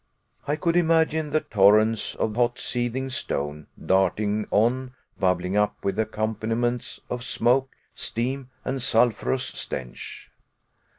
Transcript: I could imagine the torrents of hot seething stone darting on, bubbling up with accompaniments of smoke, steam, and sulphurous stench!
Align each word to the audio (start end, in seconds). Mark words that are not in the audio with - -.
I 0.47 0.55
could 0.55 0.75
imagine 0.75 1.29
the 1.29 1.41
torrents 1.41 2.15
of 2.15 2.35
hot 2.35 2.57
seething 2.57 3.11
stone 3.11 3.67
darting 3.85 4.47
on, 4.49 4.95
bubbling 5.19 5.55
up 5.55 5.75
with 5.85 5.99
accompaniments 5.99 6.99
of 7.07 7.23
smoke, 7.23 7.69
steam, 7.93 8.49
and 8.65 8.81
sulphurous 8.81 9.43
stench! 9.43 10.31